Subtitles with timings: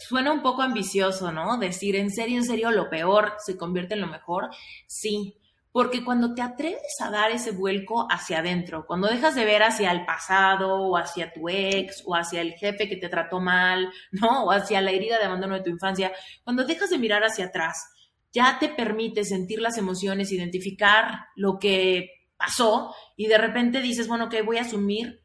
[0.00, 1.58] suena un poco ambicioso, ¿no?
[1.58, 4.50] Decir, en serio, en serio, lo peor se convierte en lo mejor.
[4.86, 5.36] Sí,
[5.72, 9.92] porque cuando te atreves a dar ese vuelco hacia adentro, cuando dejas de ver hacia
[9.92, 14.44] el pasado o hacia tu ex o hacia el jefe que te trató mal, ¿no?
[14.44, 16.12] O hacia la herida de abandono de tu infancia,
[16.42, 17.92] cuando dejas de mirar hacia atrás,
[18.32, 24.28] ya te permite sentir las emociones, identificar lo que pasó y de repente dices, bueno,
[24.28, 25.19] que voy a asumir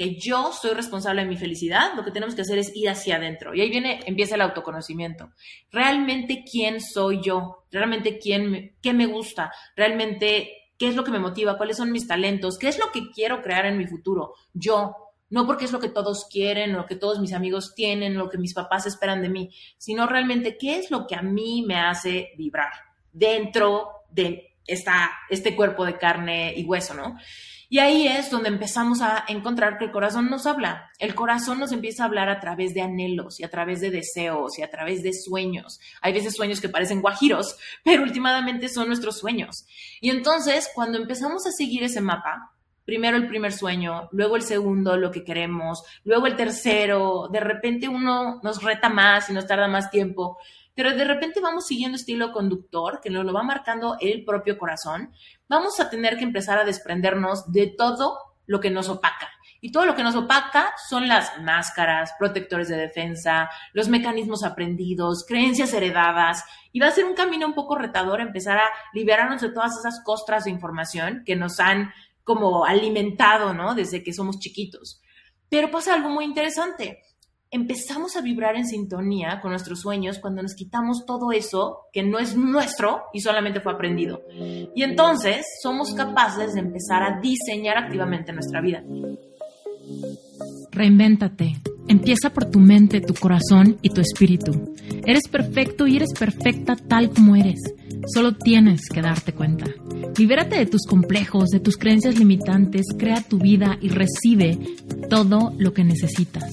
[0.00, 3.16] que yo soy responsable de mi felicidad, lo que tenemos que hacer es ir hacia
[3.16, 3.54] adentro.
[3.54, 5.28] Y ahí viene, empieza el autoconocimiento.
[5.70, 11.18] Realmente quién soy yo, realmente quién, qué me gusta, realmente qué es lo que me
[11.18, 14.32] motiva, cuáles son mis talentos, qué es lo que quiero crear en mi futuro.
[14.54, 14.96] Yo,
[15.28, 18.38] no porque es lo que todos quieren, lo que todos mis amigos tienen, lo que
[18.38, 22.30] mis papás esperan de mí, sino realmente qué es lo que a mí me hace
[22.38, 22.72] vibrar
[23.12, 27.18] dentro de esta, este cuerpo de carne y hueso, ¿no?
[27.72, 30.90] Y ahí es donde empezamos a encontrar que el corazón nos habla.
[30.98, 34.58] El corazón nos empieza a hablar a través de anhelos y a través de deseos
[34.58, 35.78] y a través de sueños.
[36.02, 39.66] Hay veces sueños que parecen guajiros, pero últimamente son nuestros sueños.
[40.00, 42.50] Y entonces, cuando empezamos a seguir ese mapa,
[42.84, 47.86] primero el primer sueño, luego el segundo, lo que queremos, luego el tercero, de repente
[47.86, 50.38] uno nos reta más y nos tarda más tiempo,
[50.74, 55.12] pero de repente vamos siguiendo estilo conductor, que nos lo va marcando el propio corazón,
[55.48, 59.28] vamos a tener que empezar a desprendernos de todo lo que nos opaca.
[59.62, 65.26] Y todo lo que nos opaca son las máscaras, protectores de defensa, los mecanismos aprendidos,
[65.28, 66.44] creencias heredadas.
[66.72, 70.02] Y va a ser un camino un poco retador empezar a liberarnos de todas esas
[70.02, 71.92] costras de información que nos han
[72.24, 73.74] como alimentado, ¿no?
[73.74, 75.02] Desde que somos chiquitos.
[75.50, 77.02] Pero pasa algo muy interesante
[77.50, 82.18] empezamos a vibrar en sintonía con nuestros sueños cuando nos quitamos todo eso que no
[82.18, 84.22] es nuestro y solamente fue aprendido.
[84.74, 88.84] Y entonces somos capaces de empezar a diseñar activamente nuestra vida.
[90.70, 91.56] Reinvéntate.
[91.88, 94.74] Empieza por tu mente, tu corazón y tu espíritu.
[95.04, 97.58] Eres perfecto y eres perfecta tal como eres.
[98.14, 99.66] Solo tienes que darte cuenta.
[100.16, 104.56] Libérate de tus complejos, de tus creencias limitantes, crea tu vida y recibe
[105.08, 106.52] todo lo que necesitas.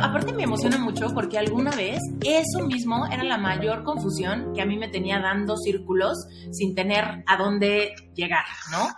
[0.00, 4.66] aparte me emociona mucho porque alguna vez eso mismo era la mayor confusión que a
[4.66, 8.88] mí me tenía dando círculos sin tener a dónde llegar, ¿no?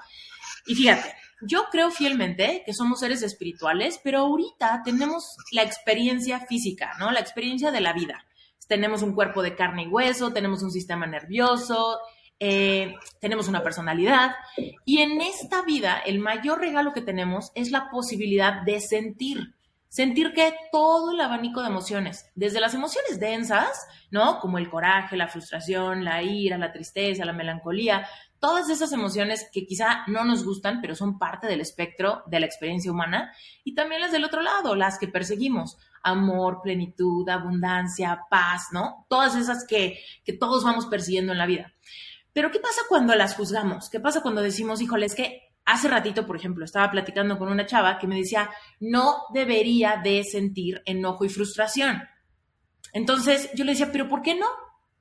[0.67, 6.93] Y fíjate, yo creo fielmente que somos seres espirituales, pero ahorita tenemos la experiencia física,
[6.99, 7.11] ¿no?
[7.11, 8.25] La experiencia de la vida.
[8.67, 11.99] Tenemos un cuerpo de carne y hueso, tenemos un sistema nervioso,
[12.41, 14.37] eh, tenemos una personalidad
[14.85, 19.55] y en esta vida el mayor regalo que tenemos es la posibilidad de sentir.
[19.89, 24.39] Sentir que todo el abanico de emociones, desde las emociones densas, ¿no?
[24.39, 28.07] Como el coraje, la frustración, la ira, la tristeza, la melancolía,
[28.39, 32.47] todas esas emociones que quizá no nos gustan, pero son parte del espectro de la
[32.47, 33.33] experiencia humana,
[33.65, 39.07] y también las del otro lado, las que perseguimos, amor, plenitud, abundancia, paz, ¿no?
[39.09, 41.73] Todas esas que, que todos vamos persiguiendo en la vida.
[42.33, 43.91] Pero ¿qué pasa cuando las juzgamos?
[43.91, 47.67] ¿Qué pasa cuando decimos, híjole, es que hace ratito, por ejemplo, estaba platicando con una
[47.67, 52.03] chava que me decía, no debería de sentir enojo y frustración.
[52.95, 54.47] Entonces yo le decía, pero ¿por qué no?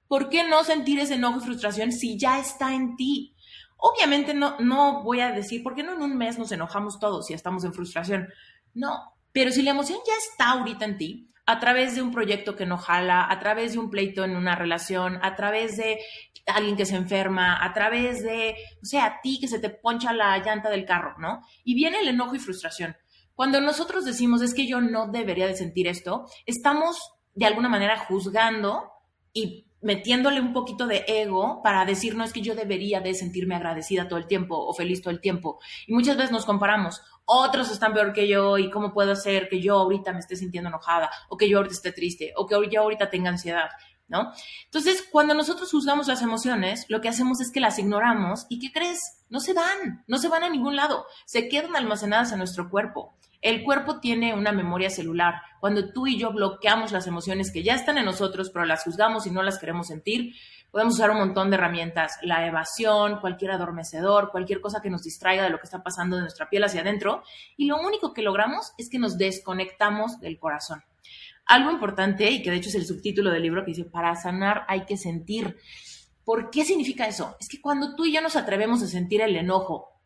[0.10, 3.34] ¿Por qué no sentir ese enojo y frustración si ya está en ti?
[3.78, 7.28] Obviamente no, no voy a decir, ¿por qué no en un mes nos enojamos todos
[7.28, 8.28] si estamos en frustración?
[8.74, 12.56] No, pero si la emoción ya está ahorita en ti, a través de un proyecto
[12.56, 16.00] que no jala, a través de un pleito en una relación, a través de
[16.46, 20.14] alguien que se enferma, a través de, o sea, a ti que se te poncha
[20.14, 21.42] la llanta del carro, ¿no?
[21.64, 22.98] Y viene el enojo y frustración.
[23.34, 27.98] Cuando nosotros decimos es que yo no debería de sentir esto, estamos de alguna manera
[27.98, 28.92] juzgando
[29.32, 33.56] y metiéndole un poquito de ego para decir, no es que yo debería de sentirme
[33.56, 35.60] agradecida todo el tiempo o feliz todo el tiempo.
[35.86, 39.62] Y muchas veces nos comparamos, otros están peor que yo y cómo puedo hacer que
[39.62, 42.82] yo ahorita me esté sintiendo enojada o que yo ahorita esté triste o que yo
[42.82, 43.70] ahorita tenga ansiedad,
[44.08, 44.32] ¿no?
[44.64, 48.72] Entonces, cuando nosotros juzgamos las emociones, lo que hacemos es que las ignoramos y ¿qué
[48.72, 49.26] crees?
[49.30, 53.18] No se van, no se van a ningún lado, se quedan almacenadas en nuestro cuerpo.
[53.42, 55.36] El cuerpo tiene una memoria celular.
[55.60, 59.28] Cuando tú y yo bloqueamos las emociones que ya están en nosotros, pero las juzgamos
[59.28, 60.34] y no las queremos sentir,
[60.72, 62.18] podemos usar un montón de herramientas.
[62.22, 66.24] La evasión, cualquier adormecedor, cualquier cosa que nos distraiga de lo que está pasando de
[66.24, 67.24] nuestra piel hacia adentro.
[67.56, 70.84] Y lo único que logramos es que nos desconectamos del corazón.
[71.50, 74.66] algo importante y que de hecho es el subtítulo del libro que dice, para sanar
[74.68, 75.58] hay que sentir.
[76.26, 77.38] ¿Por qué significa eso?
[77.40, 79.97] Es que cuando tú y yo nos atrevemos a sentir el enojo,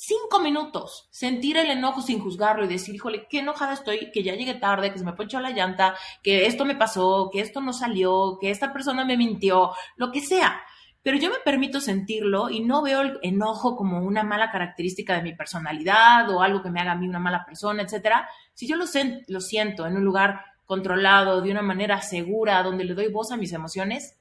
[0.00, 4.36] cinco minutos, sentir el enojo sin juzgarlo y decir, híjole, qué enojada estoy, que ya
[4.36, 7.72] llegué tarde, que se me ponchó la llanta, que esto me pasó, que esto no
[7.72, 10.60] salió, que esta persona me mintió, lo que sea.
[11.02, 15.22] Pero yo me permito sentirlo y no veo el enojo como una mala característica de
[15.22, 18.28] mi personalidad o algo que me haga a mí una mala persona, etcétera.
[18.54, 18.84] Si yo lo,
[19.26, 23.36] lo siento en un lugar controlado, de una manera segura, donde le doy voz a
[23.36, 24.17] mis emociones,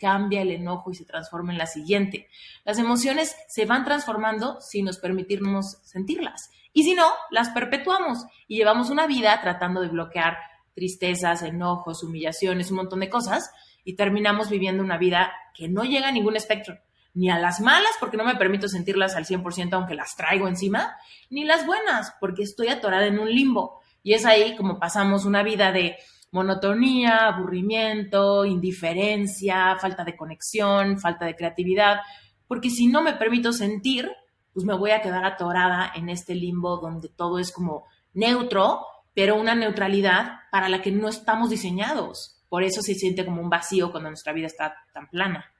[0.00, 2.28] cambia el enojo y se transforma en la siguiente.
[2.64, 6.50] Las emociones se van transformando si nos permitimos sentirlas.
[6.72, 10.38] Y si no, las perpetuamos y llevamos una vida tratando de bloquear
[10.74, 13.50] tristezas, enojos, humillaciones, un montón de cosas
[13.84, 16.78] y terminamos viviendo una vida que no llega a ningún espectro,
[17.12, 20.96] ni a las malas porque no me permito sentirlas al 100% aunque las traigo encima,
[21.28, 23.80] ni las buenas porque estoy atorada en un limbo.
[24.02, 25.96] Y es ahí como pasamos una vida de
[26.32, 32.00] monotonía, aburrimiento, indiferencia, falta de conexión, falta de creatividad,
[32.46, 34.10] porque si no me permito sentir,
[34.52, 38.84] pues me voy a quedar atorada en este limbo donde todo es como neutro,
[39.14, 42.42] pero una neutralidad para la que no estamos diseñados.
[42.48, 45.52] Por eso se siente como un vacío cuando nuestra vida está tan plana.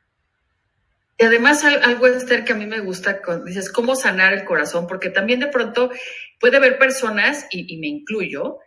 [1.19, 5.11] Y además algo, Esther, que a mí me gusta, dices, cómo sanar el corazón, porque
[5.11, 5.91] también de pronto
[6.41, 8.59] puede haber personas, y, y me incluyo,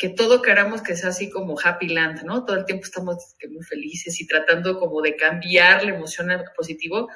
[0.00, 2.46] que todo queramos que sea así como happy land, ¿no?
[2.46, 7.10] Todo el tiempo estamos muy felices y tratando como de cambiar la emoción a positivo,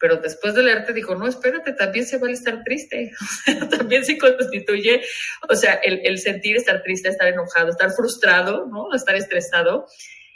[0.00, 3.12] pero después de leerte dijo, no, espérate, también se vale estar triste,
[3.70, 5.00] también se constituye,
[5.48, 8.92] o sea, el, sentir estar triste, estar enojado, estar frustrado, ¿no?
[8.92, 9.86] Estar estresado.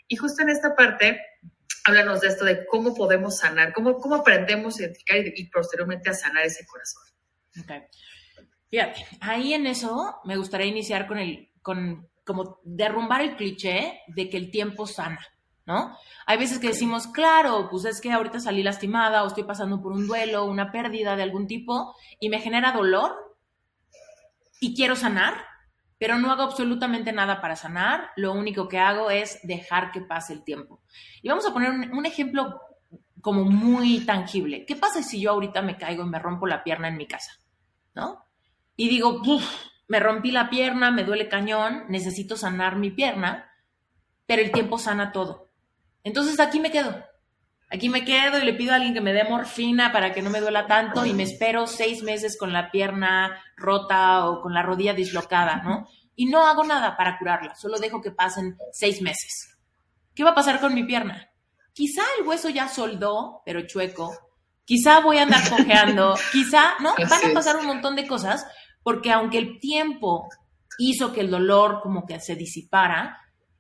[0.07, 1.21] Y justo en esta parte,
[1.83, 6.15] háblanos de esto, de cómo podemos sanar, cómo, cómo aprendemos a identificar y, posteriormente a
[6.15, 7.03] sanar ese corazón.
[7.61, 7.83] Okay.
[8.71, 14.29] Fíjate, ahí en eso me gustaría iniciar con el con como derrumbar el cliché de
[14.29, 15.27] que el tiempo sana,
[15.65, 15.97] ¿no?
[16.27, 19.93] Hay veces que decimos, claro, pues es que ahorita salí lastimada o estoy pasando por
[19.93, 23.29] un duelo, una pérdida de algún tipo y me genera dolor
[24.61, 25.43] y quiero sanar,
[25.97, 30.35] pero no hago absolutamente nada para sanar, lo único que hago es dejar que pase
[30.35, 30.83] el tiempo.
[31.23, 32.61] Y vamos a poner un, ejemplo
[33.23, 34.67] como muy tangible.
[34.67, 37.33] ¿Qué pasa si yo ahorita me caigo y me rompo la pierna en mi casa?
[37.95, 38.25] ¿No?
[38.77, 39.23] Y digo,
[39.89, 43.51] me rompí la pierna, me duele cañón, necesito sanar mi pierna,
[44.27, 45.51] pero el tiempo sana todo.
[46.05, 47.05] Entonces aquí me quedo.
[47.71, 50.31] Aquí me quedo y le pido a alguien que me dé morfina para que no
[50.31, 54.63] me duela tanto y me espero seis meses con la pierna rota o con la
[54.63, 55.87] rodilla dislocada, ¿no?
[56.15, 59.59] Y no hago nada para curarla, solo dejo que pasen seis meses.
[60.15, 61.31] ¿Qué va a pasar con mi pierna?
[61.75, 64.13] Quizá el hueso ya soldó, pero chueco.
[64.65, 66.17] Quizá voy a andar cojeando.
[66.33, 66.95] Quizá, ¿no?
[67.09, 68.47] Van a pasar un montón de cosas,
[68.89, 70.31] porque aunque el tiempo
[70.79, 73.19] hizo que el dolor como que se disipara,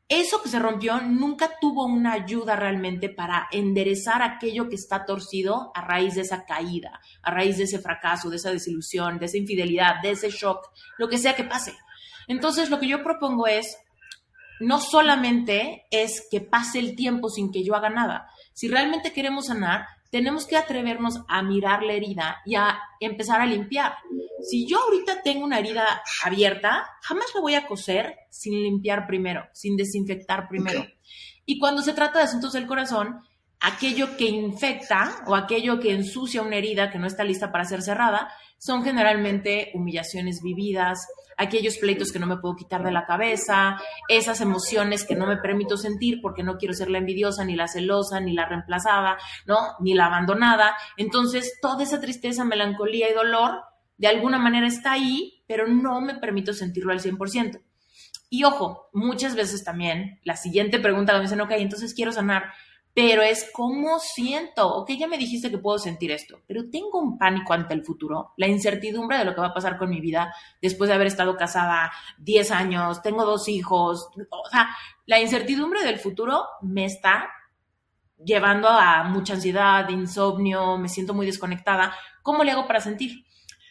[0.09, 5.71] eso que se rompió nunca tuvo una ayuda realmente para enderezar aquello que está torcido
[5.75, 9.37] a raíz de esa caída, a raíz de ese fracaso, de esa desilusión, de esa
[9.37, 10.67] infidelidad, de ese shock,
[10.97, 11.77] lo que sea que pase.
[12.27, 13.77] Entonces, lo que yo propongo es,
[14.61, 18.31] no solamente es que pase el tiempo sin que yo haga nada.
[18.55, 23.47] Si realmente queremos sanar, tenemos que atrevernos a mirar la herida y a empezar a
[23.47, 23.95] limpiar.
[24.43, 29.47] Si yo ahorita tengo una herida abierta, jamás la voy a coser sin limpiar primero,
[29.53, 30.87] sin desinfectar primero.
[31.45, 33.21] Y cuando se trata de asuntos del corazón,
[33.61, 37.83] aquello que infecta o aquello que ensucia una herida que no está lista para ser
[37.83, 41.07] cerrada, son generalmente humillaciones vividas,
[41.39, 43.77] aquellos pleitos que no me puedo quitar de la cabeza,
[44.09, 47.69] esas emociones que no me permito sentir porque no quiero ser la envidiosa, ni la
[47.69, 49.17] celosa, ni la reemplazada,
[49.47, 49.57] ¿no?
[49.81, 50.77] Ni la abandonada.
[50.97, 53.63] Entonces, toda esa tristeza, melancolía y dolor,
[53.97, 57.61] de alguna manera está ahí, pero no me permito sentirlo al 100%.
[58.31, 62.53] Y ojo, muchas veces también, la siguiente pregunta me dicen, ok, entonces quiero sanar,
[62.99, 64.75] pero es cómo siento.
[64.75, 68.33] Ok, ya me dijiste que puedo sentir esto, pero tengo un pánico ante el futuro,
[68.37, 71.37] la incertidumbre de lo que va a pasar con mi vida después de haber estado
[71.37, 74.11] casada 10 años, tengo dos hijos.
[74.31, 74.71] O sea,
[75.07, 77.31] la incertidumbre del futuro me está
[78.17, 81.95] llevando a mucha ansiedad, insomnio, me siento muy desconectada.
[82.23, 83.25] ¿Cómo le hago para sentir?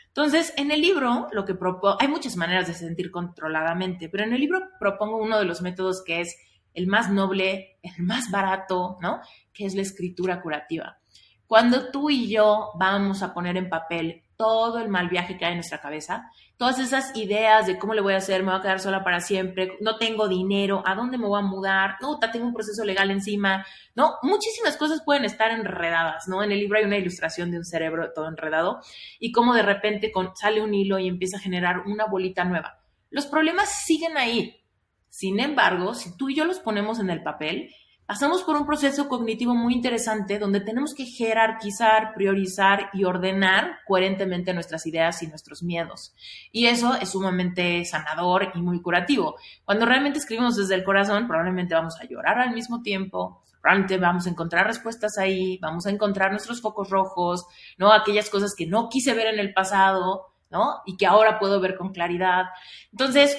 [0.07, 4.31] Entonces, en el libro, lo que propongo, hay muchas maneras de sentir controladamente, pero en
[4.31, 6.33] el libro propongo uno de los métodos que es
[6.77, 9.19] el más noble, el más barato, ¿no?
[9.51, 10.99] Que es la escritura curativa.
[11.47, 15.53] Cuando tú y yo vamos a poner en papel todo el mal viaje que hay
[15.53, 18.61] en nuestra cabeza, todas esas ideas de cómo le voy a hacer, me voy a
[18.61, 21.95] quedar sola para siempre, no tengo dinero, ¿a dónde me voy a mudar?
[21.99, 23.65] No, tengo un proceso legal encima,
[23.95, 24.17] ¿no?
[24.21, 26.43] Muchísimas cosas pueden estar enredadas, ¿no?
[26.43, 28.81] En el libro hay una ilustración de un cerebro todo enredado
[29.19, 32.79] y cómo de repente sale un hilo y empieza a generar una bolita nueva.
[33.09, 34.61] Los problemas siguen ahí,
[35.09, 37.69] Sin embargo, si tú y yo los ponemos en el papel,
[38.07, 44.53] pasamos por un proceso cognitivo muy interesante donde tenemos que jerarquizar, priorizar y ordenar coherentemente
[44.53, 46.15] nuestras ideas y nuestros miedos.
[46.53, 49.35] Y eso es sumamente sanador y muy curativo.
[49.65, 54.25] Cuando realmente escribimos desde el corazón, probablemente vamos a llorar al mismo tiempo, probablemente vamos
[54.25, 57.45] a encontrar respuestas ahí, vamos a encontrar nuestros focos rojos,
[57.77, 57.91] ¿no?
[57.91, 60.81] Aquellas cosas que no quise ver en el pasado, ¿no?
[60.85, 62.45] Y que ahora puedo ver con claridad.
[62.93, 63.37] Entonces,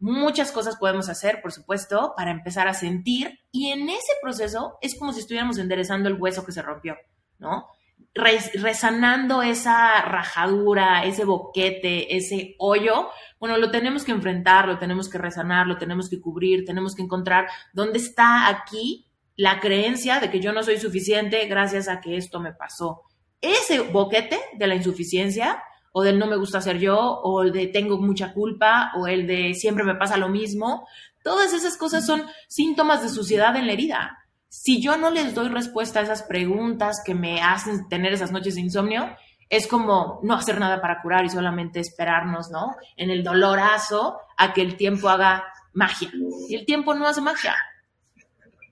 [0.00, 4.96] Muchas cosas podemos hacer, por supuesto, para empezar a sentir y en ese proceso es
[4.96, 6.96] como si estuviéramos enderezando el hueso que se rompió,
[7.38, 7.66] ¿no?
[8.14, 15.18] resanando esa rajadura, ese boquete, ese hoyo, bueno, lo tenemos que enfrentar, lo tenemos que
[15.18, 20.40] resanar, lo tenemos que cubrir, tenemos que encontrar dónde está aquí la creencia de que
[20.40, 23.02] yo no soy suficiente gracias a que esto me pasó.
[23.40, 27.66] Ese boquete de la insuficiencia o del no me gusta ser yo, o el de
[27.66, 30.86] tengo mucha culpa, o el de siempre me pasa lo mismo.
[31.22, 34.18] Todas esas cosas son síntomas de suciedad en la herida.
[34.48, 38.54] Si yo no les doy respuesta a esas preguntas que me hacen tener esas noches
[38.54, 39.16] de insomnio,
[39.50, 42.76] es como no hacer nada para curar y solamente esperarnos, ¿no?
[42.96, 46.10] En el dolorazo a que el tiempo haga magia.
[46.48, 47.54] Y el tiempo no hace magia.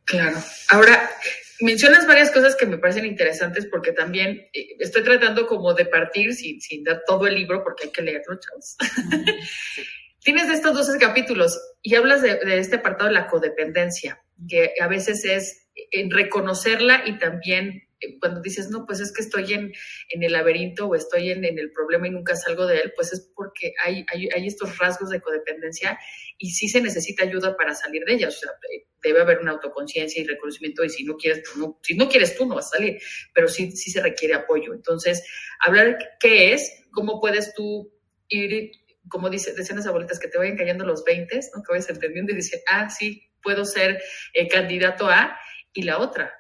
[0.05, 0.39] Claro.
[0.71, 1.11] Ahora,
[1.61, 6.35] mencionas varias cosas que me parecen interesantes porque también eh, estoy tratando como de partir
[6.35, 8.77] sin, sin, dar todo el libro porque hay que leerlo, chavos.
[10.21, 14.89] Tienes estos 12 capítulos y hablas de, de, este apartado de la codependencia, que a
[14.89, 17.86] veces es en reconocerla y también eh,
[18.21, 19.73] cuando dices, no, pues es que estoy en,
[20.11, 23.13] en el laberinto o estoy en, en, el problema y nunca salgo de él, pues
[23.13, 25.99] es porque hay, hay, hay, estos rasgos de codependencia
[26.39, 28.37] y sí se necesita ayuda para salir de ellas.
[28.37, 31.79] O sea, eh, debe haber una autoconciencia y reconocimiento y si no quieres, tú no,
[31.83, 33.01] si no quieres tú no vas a salir,
[33.33, 34.75] pero sí, sí se requiere apoyo.
[34.75, 35.25] Entonces,
[35.61, 37.93] hablar qué es, cómo puedes tú
[38.29, 38.73] ir,
[39.09, 41.63] como dice, decían las abuelitas, que te vayan cayendo los 20, ¿no?
[41.63, 44.03] que vayas entendiendo y decir, ah, sí, puedo ser
[44.35, 45.39] eh, candidato a,
[45.73, 46.35] y la otra,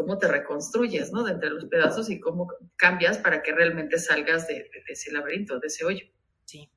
[0.00, 1.22] cómo te reconstruyes, ¿no?
[1.24, 5.12] De entre los pedazos y cómo cambias para que realmente salgas de, de, de ese
[5.12, 6.06] laberinto, de ese hoyo.
[6.46, 6.70] Sí.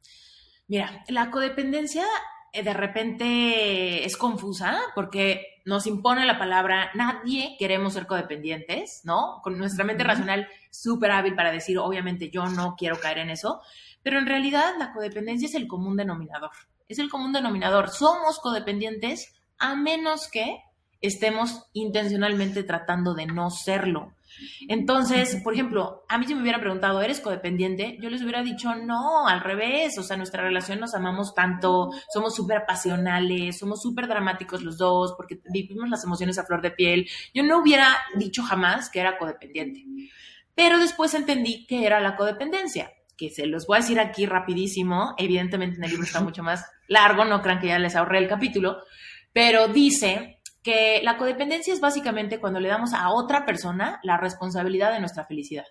[0.67, 2.05] Mira, la codependencia
[2.51, 9.39] eh, de repente es confusa porque nos impone la palabra, nadie queremos ser codependientes, ¿no?
[9.41, 13.61] Con nuestra mente racional súper hábil para decir, obviamente yo no quiero caer en eso,
[14.03, 16.51] pero en realidad la codependencia es el común denominador,
[16.89, 17.89] es el común denominador.
[17.89, 20.59] Somos codependientes a menos que
[21.03, 24.13] estemos intencionalmente tratando de no serlo.
[24.67, 27.97] Entonces, por ejemplo, a mí si me hubieran preguntado, ¿eres codependiente?
[28.01, 32.33] Yo les hubiera dicho, no, al revés, o sea, nuestra relación nos amamos tanto, somos
[32.33, 37.07] súper pasionales, somos súper dramáticos los dos, porque vivimos las emociones a flor de piel.
[37.33, 39.83] Yo no hubiera dicho jamás que era codependiente.
[40.55, 45.15] Pero después entendí que era la codependencia, que se los voy a decir aquí rapidísimo,
[45.17, 48.29] evidentemente en el libro está mucho más largo, no crean que ya les ahorré el
[48.29, 48.77] capítulo,
[49.33, 50.32] pero dice
[50.63, 55.25] que la codependencia es básicamente cuando le damos a otra persona la responsabilidad de nuestra
[55.25, 55.65] felicidad.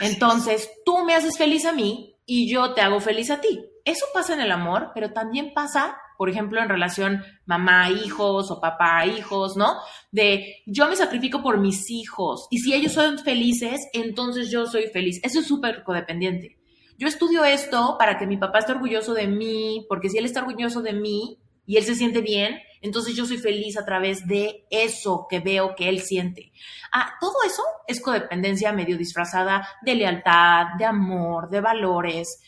[0.00, 3.64] Entonces, tú me haces feliz a mí y yo te hago feliz a ti.
[3.84, 9.56] Eso pasa en el amor, pero también pasa, por ejemplo, en relación mamá-hijos o papá-hijos,
[9.56, 9.74] ¿no?
[10.10, 14.88] De yo me sacrifico por mis hijos y si ellos son felices, entonces yo soy
[14.88, 15.20] feliz.
[15.22, 16.58] Eso es súper codependiente.
[16.96, 20.40] Yo estudio esto para que mi papá esté orgulloso de mí, porque si él está
[20.40, 24.66] orgulloso de mí y él se siente bien, entonces yo soy feliz a través de
[24.68, 26.52] eso que veo que él siente.
[26.92, 32.42] Ah, todo eso es codependencia medio disfrazada de lealtad, de amor, de valores.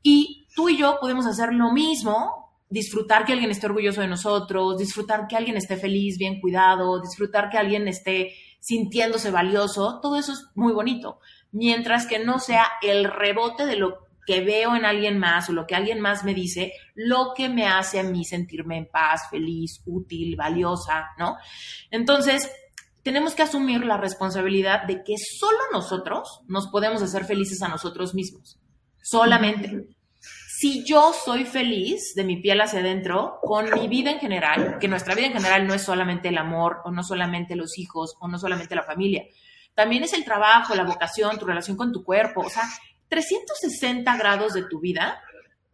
[0.00, 4.78] Y tú y yo podemos hacer lo mismo, disfrutar que alguien esté orgulloso de nosotros,
[4.78, 10.32] disfrutar que alguien esté feliz, bien cuidado, disfrutar que alguien esté sintiéndose valioso, todo eso
[10.32, 11.18] es muy bonito.
[11.50, 15.66] Mientras que no sea el rebote de lo que veo en alguien más o lo
[15.66, 19.82] que alguien más me dice, lo que me hace a mí sentirme en paz, feliz,
[19.86, 21.36] útil, valiosa, ¿no?
[21.90, 22.48] Entonces,
[23.02, 28.14] tenemos que asumir la responsabilidad de que solo nosotros nos podemos hacer felices a nosotros
[28.14, 28.60] mismos.
[29.02, 29.88] Solamente.
[30.46, 34.86] Si yo soy feliz de mi piel hacia adentro, con mi vida en general, que
[34.86, 38.28] nuestra vida en general no es solamente el amor, o no solamente los hijos, o
[38.28, 39.24] no solamente la familia,
[39.74, 42.42] también es el trabajo, la vocación, tu relación con tu cuerpo.
[42.42, 42.62] O sea,
[43.10, 45.20] 360 grados de tu vida,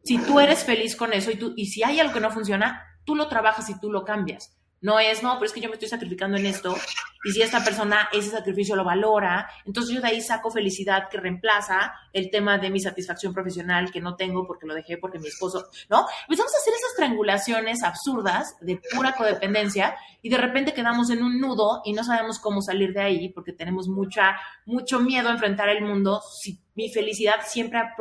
[0.03, 2.83] si tú eres feliz con eso y, tú, y si hay algo que no funciona,
[3.05, 4.57] tú lo trabajas y tú lo cambias.
[4.81, 6.77] No es, no, pero es que yo me estoy sacrificando en esto
[7.25, 11.19] y si esta persona ese sacrificio lo valora, entonces yo de ahí saco felicidad que
[11.19, 15.29] reemplaza el tema de mi satisfacción profesional que no tengo porque lo dejé porque mi
[15.29, 16.07] esposo, ¿no?
[16.29, 21.41] Empezamos a hacer esas triangulaciones absurdas de pura codependencia y de repente quedamos en un
[21.41, 25.69] nudo y no sabemos cómo salir de ahí porque tenemos mucha, mucho miedo a enfrentar
[25.71, 27.97] el mundo si mi felicidad siempre ha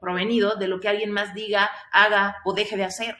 [0.00, 3.16] provenido de lo que alguien más diga, haga o deje de hacer.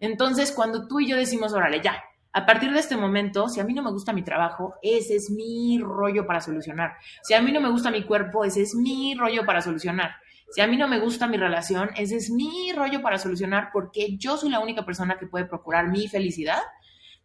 [0.00, 3.64] Entonces, cuando tú y yo decimos, órale, ya, a partir de este momento, si a
[3.64, 6.94] mí no me gusta mi trabajo, ese es mi rollo para solucionar.
[7.22, 10.16] Si a mí no me gusta mi cuerpo, ese es mi rollo para solucionar.
[10.50, 14.16] Si a mí no me gusta mi relación, ese es mi rollo para solucionar porque
[14.16, 16.60] yo soy la única persona que puede procurar mi felicidad.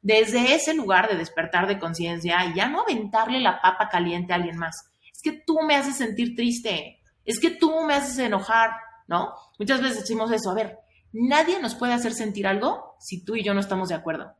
[0.01, 4.35] Desde ese lugar de despertar de conciencia y ya no aventarle la papa caliente a
[4.35, 4.91] alguien más.
[5.11, 8.71] Es que tú me haces sentir triste, es que tú me haces enojar,
[9.07, 9.33] ¿no?
[9.57, 10.77] Muchas veces decimos eso, a ver,
[11.11, 14.35] nadie nos puede hacer sentir algo si tú y yo no estamos de acuerdo.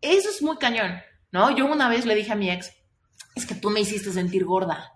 [0.00, 1.00] Eso es muy cañón,
[1.32, 1.54] ¿no?
[1.56, 2.72] Yo una vez le dije a mi ex,
[3.34, 4.92] es que tú me hiciste sentir gorda.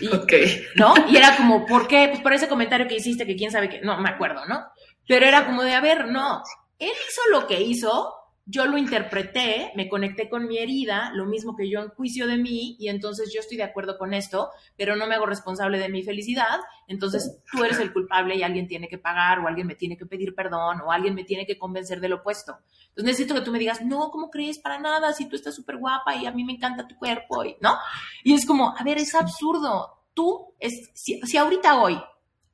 [0.00, 0.32] Y, ok.
[0.76, 0.94] ¿No?
[1.08, 2.08] Y era como, ¿por qué?
[2.08, 4.64] Pues por ese comentario que hiciste, que quién sabe qué, no me acuerdo, ¿no?
[5.06, 6.42] Pero era como de, a ver, no,
[6.78, 8.14] él hizo lo que hizo,
[8.46, 12.36] yo lo interpreté, me conecté con mi herida, lo mismo que yo en juicio de
[12.36, 15.88] mí, y entonces yo estoy de acuerdo con esto, pero no me hago responsable de
[15.88, 19.74] mi felicidad, entonces tú eres el culpable y alguien tiene que pagar, o alguien me
[19.74, 22.58] tiene que pedir perdón, o alguien me tiene que convencer del opuesto.
[22.88, 24.58] Entonces necesito que tú me digas, no, ¿cómo crees?
[24.58, 27.56] Para nada, si tú estás súper guapa y a mí me encanta tu cuerpo, y,
[27.60, 27.76] ¿no?
[28.24, 30.02] Y es como, a ver, es absurdo.
[30.12, 31.98] Tú, es, si, ahorita hoy,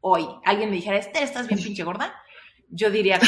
[0.01, 2.15] hoy, alguien me dijera, Esther, ¿estás bien pinche gorda?
[2.69, 3.19] Yo diría,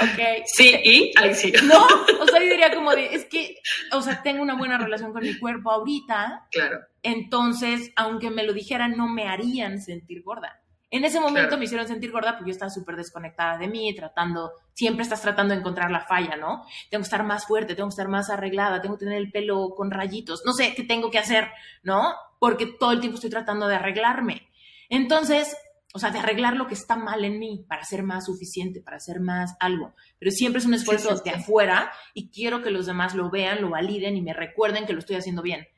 [0.00, 0.44] Ok.
[0.46, 1.52] Sí, y ahí sí.
[1.64, 1.86] No,
[2.20, 3.58] o sea, yo diría como de, es que,
[3.92, 6.48] o sea, tengo una buena relación con mi cuerpo ahorita.
[6.50, 6.80] Claro.
[7.02, 10.60] Entonces, aunque me lo dijeran, no me harían sentir gorda.
[10.94, 14.52] En ese momento me hicieron sentir gorda porque yo estaba súper desconectada de mí, tratando,
[14.74, 16.64] siempre estás tratando de encontrar la falla, ¿no?
[16.88, 19.70] Tengo que estar más fuerte, tengo que estar más arreglada, tengo que tener el pelo
[19.76, 21.50] con rayitos, no sé qué tengo que hacer,
[21.82, 22.14] ¿no?
[22.38, 24.48] Porque todo el tiempo estoy tratando de arreglarme.
[24.88, 25.56] Entonces,
[25.96, 28.98] o sea, de arreglar lo que está mal en mí para ser más suficiente, para
[28.98, 29.94] ser más algo.
[30.18, 33.70] Pero siempre es un esfuerzo de afuera y quiero que los demás lo vean, lo
[33.70, 35.68] validen y me recuerden que lo estoy haciendo bien.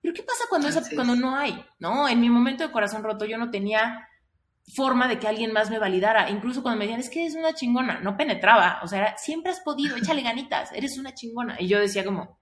[0.00, 1.62] Pero ¿qué pasa cuando, cuando no hay?
[1.78, 2.08] ¿No?
[2.08, 4.08] En mi momento de corazón roto yo no tenía
[4.74, 6.30] forma de que alguien más me validara.
[6.30, 8.80] Incluso cuando me decían, es que eres una chingona, no penetraba.
[8.82, 11.60] O sea, siempre has podido, échale ganitas, eres una chingona.
[11.60, 12.38] Y yo decía como,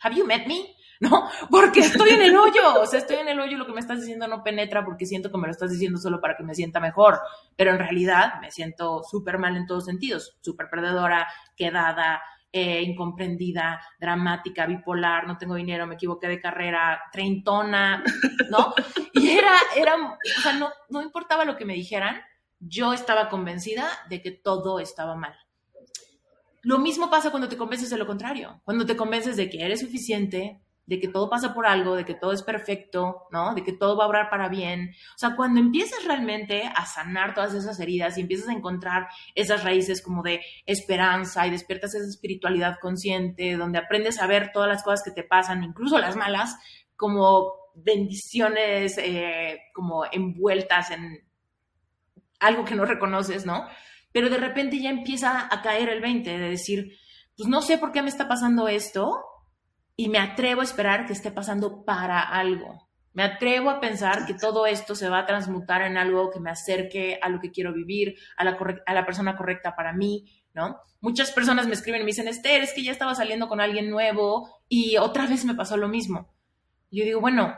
[0.00, 0.76] ¿have you met me?
[1.02, 1.28] ¿No?
[1.50, 4.00] Porque estoy en el hoyo, o sea, estoy en el hoyo lo que me estás
[4.00, 6.78] diciendo no penetra porque siento que me lo estás diciendo solo para que me sienta
[6.78, 7.18] mejor,
[7.56, 13.80] pero en realidad me siento súper mal en todos sentidos, súper perdedora, quedada, eh, incomprendida,
[13.98, 18.04] dramática, bipolar, no tengo dinero, me equivoqué de carrera, treintona,
[18.50, 18.72] ¿no?
[19.14, 22.20] Y era, era, o sea, no, no importaba lo que me dijeran,
[22.60, 25.34] yo estaba convencida de que todo estaba mal.
[26.62, 29.80] Lo mismo pasa cuando te convences de lo contrario, cuando te convences de que eres
[29.80, 33.54] suficiente, de que todo pasa por algo, de que todo es perfecto, ¿no?
[33.54, 34.94] De que todo va a obrar para bien.
[35.14, 39.62] O sea, cuando empiezas realmente a sanar todas esas heridas y empiezas a encontrar esas
[39.62, 44.82] raíces como de esperanza y despiertas esa espiritualidad consciente, donde aprendes a ver todas las
[44.82, 46.56] cosas que te pasan, incluso las malas,
[46.96, 51.24] como bendiciones, eh, como envueltas en
[52.40, 53.66] algo que no reconoces, ¿no?
[54.12, 56.98] Pero de repente ya empieza a caer el 20 de decir,
[57.36, 59.24] pues no sé por qué me está pasando esto,
[60.02, 62.88] y me atrevo a esperar que esté pasando para algo.
[63.12, 66.50] Me atrevo a pensar que todo esto se va a transmutar en algo que me
[66.50, 70.80] acerque a lo que quiero vivir, a la, persona correcta para mí, ¿no?
[71.00, 73.90] Muchas personas me escriben y me dicen, Esther, es que ya estaba saliendo con alguien
[73.90, 76.34] nuevo y otra vez me pasó lo mismo.
[76.90, 77.54] yo digo, bueno,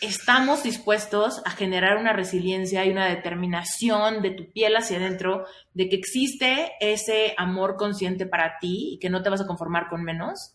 [0.00, 5.90] estamos dispuestos a generar una resiliencia y una determinación de tu piel hacia adentro, de
[5.90, 10.02] que existe ese amor consciente para ti y que no te vas a conformar con
[10.02, 10.54] menos.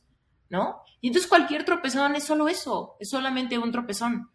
[0.49, 0.81] ¿No?
[1.01, 4.31] Y entonces cualquier tropezón es solo eso, es solamente un tropezón,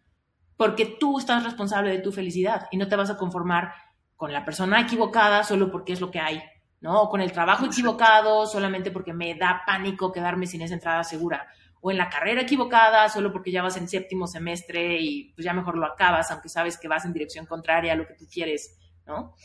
[0.57, 3.73] porque tú estás responsable de tu felicidad y no te vas a conformar
[4.15, 6.43] con la persona equivocada solo porque es lo que hay,
[6.81, 7.03] ¿no?
[7.03, 11.47] O con el trabajo equivocado solamente porque me da pánico quedarme sin esa entrada segura,
[11.81, 15.53] o en la carrera equivocada solo porque ya vas en séptimo semestre y pues ya
[15.53, 18.77] mejor lo acabas, aunque sabes que vas en dirección contraria a lo que tú quieres,
[19.05, 19.35] ¿no?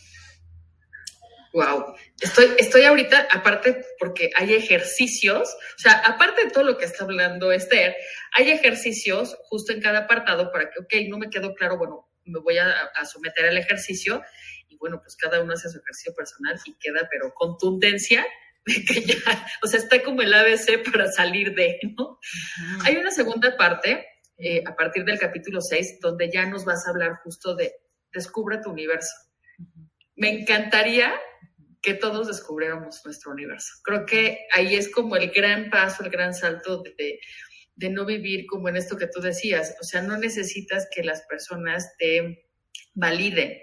[1.55, 6.85] Wow, estoy, estoy ahorita, aparte porque hay ejercicios, o sea, aparte de todo lo que
[6.85, 7.95] está hablando Esther,
[8.33, 12.41] hay ejercicios justo en cada apartado para que, ok, no me quedó claro, bueno, me
[12.41, 14.21] voy a, someter al ejercicio
[14.69, 18.27] y bueno, pues cada uno hace su ejercicio personal y queda, pero contundencia
[18.67, 22.19] de que ya, o sea, está como el ABC para salir de, ¿no?
[22.85, 24.05] Hay una segunda parte,
[24.39, 27.75] eh, a partir del capítulo 6, donde ya nos vas a hablar justo de
[28.13, 29.15] descubre tu universo.
[30.17, 31.15] Me encantaría
[31.85, 33.75] que todos descubriéramos nuestro universo.
[33.83, 37.21] Creo que ahí es como el gran paso, el gran salto de,
[37.77, 39.75] de no vivir como en esto que tú decías.
[39.81, 42.49] O sea, no necesitas que las personas te
[42.95, 43.59] validen,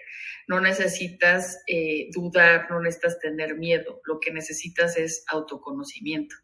[0.48, 4.02] no necesitas eh, dudar, no necesitas tener miedo.
[4.06, 6.36] Lo que necesitas es autoconocimiento.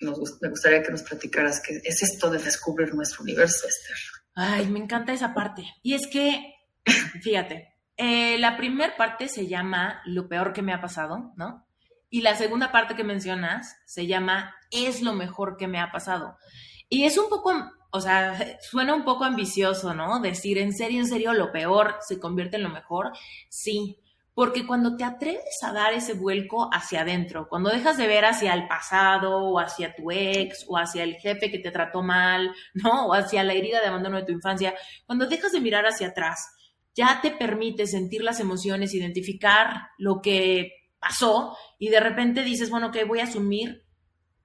[0.00, 3.96] Nos, me gustaría que nos platicaras qué es esto de descubrir nuestro universo, Esther.
[4.34, 5.62] Ay, me encanta esa parte.
[5.82, 6.54] Y es que,
[7.22, 7.68] fíjate,
[8.02, 11.66] eh, la primera parte se llama Lo peor que me ha pasado, ¿no?
[12.08, 16.38] Y la segunda parte que mencionas se llama Es lo mejor que me ha pasado.
[16.88, 17.52] Y es un poco,
[17.90, 20.18] o sea, suena un poco ambicioso, ¿no?
[20.18, 23.12] Decir, en serio, en serio, lo peor se convierte en lo mejor.
[23.50, 23.98] Sí,
[24.32, 28.54] porque cuando te atreves a dar ese vuelco hacia adentro, cuando dejas de ver hacia
[28.54, 33.08] el pasado o hacia tu ex o hacia el jefe que te trató mal, ¿no?
[33.08, 36.54] O hacia la herida de abandono de tu infancia, cuando dejas de mirar hacia atrás
[36.94, 42.90] ya te permite sentir las emociones, identificar lo que pasó y de repente dices, bueno,
[42.90, 43.84] que voy a asumir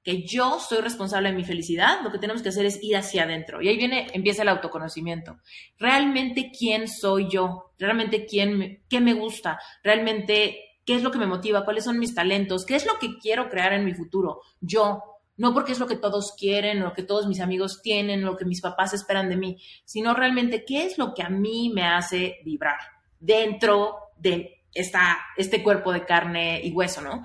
[0.06, 3.24] que yo soy responsable de mi felicidad, lo que tenemos que hacer es ir hacia
[3.24, 3.60] adentro.
[3.60, 5.40] Y ahí viene, empieza el autoconocimiento.
[5.80, 11.26] Realmente quién soy yo, realmente quién, qué me gusta, realmente qué es lo que me
[11.26, 14.42] motiva, cuáles son mis talentos, qué es lo que quiero crear en mi futuro.
[14.62, 15.02] Yo,
[15.38, 18.46] no porque es lo que todos quieren, lo que todos mis amigos tienen, lo que
[18.46, 22.38] mis papás esperan de mí, sino realmente qué es lo que a mí me hace
[22.44, 22.78] vibrar
[23.20, 27.24] dentro de esta, este cuerpo de carne y hueso, ¿no?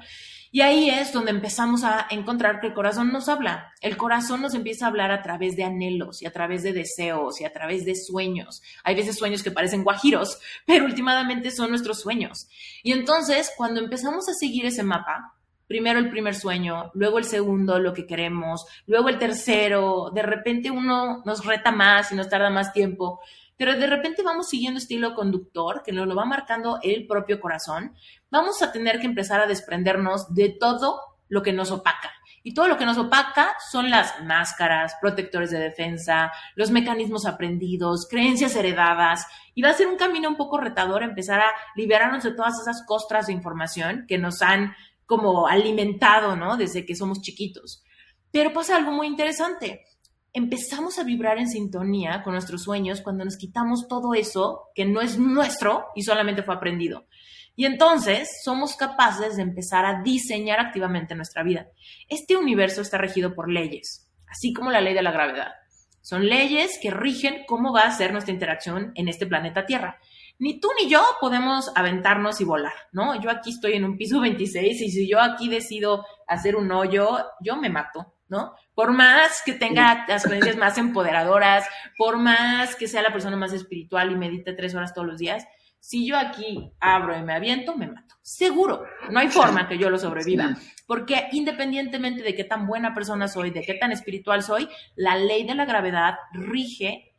[0.52, 3.72] Y ahí es donde empezamos a encontrar que el corazón nos habla.
[3.80, 7.40] El corazón nos empieza a hablar a través de anhelos y a través de deseos
[7.40, 8.60] y a través de sueños.
[8.82, 12.48] Hay veces sueños que parecen guajiros, pero últimamente son nuestros sueños.
[12.82, 15.34] Y entonces, cuando empezamos a seguir ese mapa,
[15.70, 20.68] primero el primer sueño, luego el segundo, lo que queremos, luego el tercero, de repente
[20.68, 23.20] uno nos reta más y nos tarda más tiempo,
[23.56, 27.94] pero de repente vamos siguiendo estilo conductor, que nos lo va marcando el propio corazón,
[28.33, 32.11] vamos a tener que empezar a desprendernos de todo lo que nos opaca.
[32.42, 38.09] Y todo lo que nos opaca son las máscaras, protectores de defensa, los mecanismos aprendidos,
[38.09, 39.26] creencias heredadas.
[39.54, 42.83] Y va a ser un camino un poco retador empezar a liberarnos de todas esas
[42.87, 44.74] costras de información que nos han
[45.10, 46.56] como alimentado, ¿no?
[46.56, 47.82] Desde que somos chiquitos.
[48.30, 49.84] Pero pasa algo muy interesante.
[50.32, 55.00] Empezamos a vibrar en sintonía con nuestros sueños cuando nos quitamos todo eso que no
[55.00, 57.08] es nuestro y solamente fue aprendido.
[57.56, 61.66] Y entonces somos capaces de empezar a diseñar activamente nuestra vida.
[62.08, 65.54] Este universo está regido por leyes, así como la ley de la gravedad.
[66.02, 69.98] Son leyes que rigen cómo va a ser nuestra interacción en este planeta Tierra
[70.40, 73.20] ni tú ni yo podemos aventarnos y volar, ¿no?
[73.20, 77.18] Yo aquí estoy en un piso 26 y si yo aquí decido hacer un hoyo,
[77.40, 78.55] yo me mato, ¿no?
[78.74, 83.53] Por más que tenga las creencias más empoderadoras, por más que sea la persona más
[83.53, 85.46] espiritual y medite tres horas todos los días,
[85.79, 88.14] si yo aquí abro y me aviento, me mato.
[88.22, 93.29] Seguro, no hay forma que yo lo sobreviva, porque independientemente de qué tan buena persona
[93.29, 97.09] soy, de qué tan espiritual soy, la ley de la gravedad rige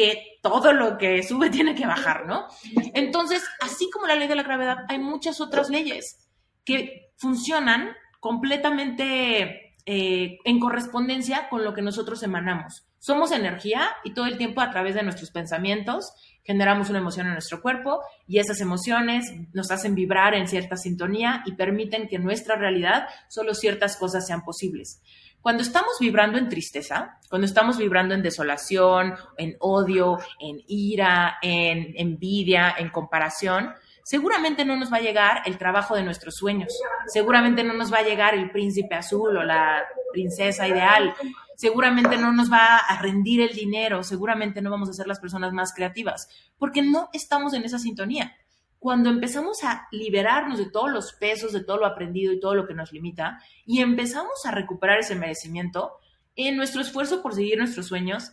[0.00, 2.46] que todo lo que sube tiene que bajar, ¿no?
[2.94, 6.26] Entonces, así como la ley de la gravedad, hay muchas otras leyes
[6.64, 12.86] que funcionan completamente eh, en correspondencia con lo que nosotros emanamos.
[12.98, 16.12] Somos energía y todo el tiempo a través de nuestros pensamientos
[16.44, 21.42] generamos una emoción en nuestro cuerpo y esas emociones nos hacen vibrar en cierta sintonía
[21.46, 25.02] y permiten que en nuestra realidad solo ciertas cosas sean posibles.
[25.42, 31.94] Cuando estamos vibrando en tristeza, cuando estamos vibrando en desolación, en odio, en ira, en
[31.96, 33.72] envidia, en comparación,
[34.04, 37.98] seguramente no nos va a llegar el trabajo de nuestros sueños, seguramente no nos va
[37.98, 41.14] a llegar el príncipe azul o la princesa ideal,
[41.56, 45.52] seguramente no nos va a rendir el dinero, seguramente no vamos a ser las personas
[45.52, 48.36] más creativas, porque no estamos en esa sintonía
[48.80, 52.66] cuando empezamos a liberarnos de todos los pesos, de todo lo aprendido y todo lo
[52.66, 55.92] que nos limita, y empezamos a recuperar ese merecimiento,
[56.34, 58.32] en nuestro esfuerzo por seguir nuestros sueños,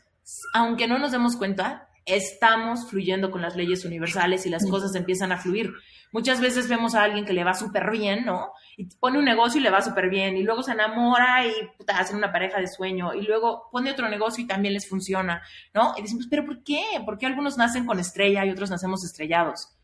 [0.54, 5.34] aunque no nos demos cuenta, estamos fluyendo con las leyes universales y las cosas empiezan
[5.34, 5.74] a fluir.
[6.14, 8.54] Muchas veces vemos a alguien que le va súper bien, ¿no?
[8.78, 12.00] Y pone un negocio y le va súper bien, y luego se enamora y puta,
[12.00, 15.42] hacen una pareja de sueño, y luego pone otro negocio y también les funciona,
[15.74, 15.94] ¿no?
[15.98, 16.86] Y decimos, ¿pero por qué?
[17.04, 19.77] ¿Por qué algunos nacen con estrella y otros nacemos estrellados?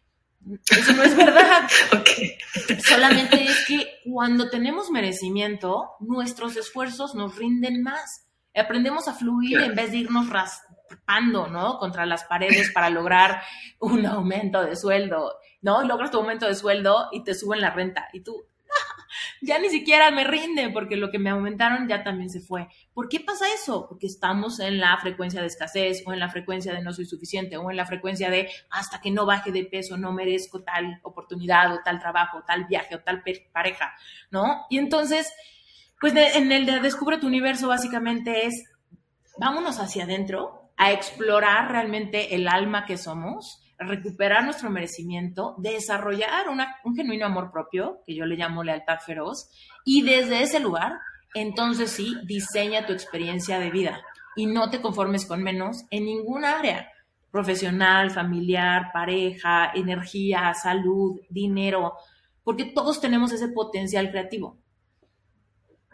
[0.69, 1.69] Eso no es verdad.
[2.85, 8.27] Solamente es que cuando tenemos merecimiento, nuestros esfuerzos nos rinden más.
[8.55, 11.77] Aprendemos a fluir en vez de irnos raspando, ¿no?
[11.79, 13.41] Contra las paredes para lograr
[13.79, 15.83] un aumento de sueldo, ¿no?
[15.83, 18.09] Logras tu aumento de sueldo y te suben la renta.
[18.13, 18.45] Y tú,
[19.41, 22.67] ya ni siquiera me rinde porque lo que me aumentaron ya también se fue.
[22.93, 23.87] ¿Por qué pasa eso?
[23.87, 27.57] Porque estamos en la frecuencia de escasez o en la frecuencia de no soy suficiente
[27.57, 31.73] o en la frecuencia de hasta que no baje de peso no merezco tal oportunidad
[31.73, 33.93] o tal trabajo, o tal viaje o tal pareja,
[34.31, 34.65] ¿no?
[34.69, 35.31] Y entonces,
[35.99, 38.65] pues en el de Descubre tu universo básicamente es
[39.37, 46.45] vámonos hacia adentro a explorar realmente el alma que somos recuperar nuestro merecimiento, desarrollar
[46.83, 49.49] un genuino amor propio, que yo le llamo lealtad feroz,
[49.85, 50.93] y desde ese lugar,
[51.33, 54.01] entonces sí, diseña tu experiencia de vida
[54.35, 56.89] y no te conformes con menos en ninguna área.
[57.31, 61.93] profesional, familiar, pareja, energía, salud, dinero,
[62.43, 64.59] porque todos tenemos ese potencial creativo.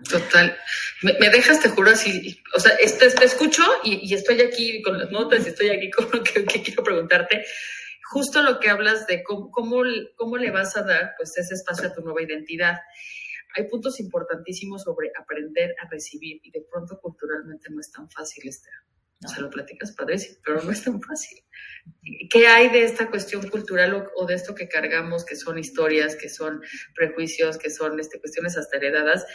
[0.07, 0.57] Total.
[1.01, 5.11] Me, dejas, te juro, así, o sea, este, te escucho y, estoy aquí con las
[5.11, 7.45] notas y estoy aquí con lo que, quiero preguntarte.
[8.11, 9.83] Justo lo que hablas de cómo, cómo,
[10.15, 12.79] cómo, le vas a dar pues ese espacio a tu nueva identidad.
[13.55, 18.47] Hay puntos importantísimos sobre aprender a recibir y de pronto culturalmente no es tan fácil,
[18.47, 18.69] este
[19.23, 21.39] o sea, lo platicas padrísimo, pero no es tan fácil.
[22.29, 26.29] ¿Qué hay de esta cuestión cultural o, de esto que cargamos, que son historias, que
[26.29, 26.61] son
[26.95, 29.25] prejuicios, que son este, cuestiones hasta heredadas?